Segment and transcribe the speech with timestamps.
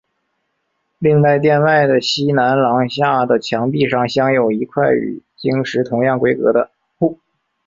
[0.97, 7.19] 另在殿外的西南廊下的墙壁上镶有一块与经石同样规格的跋。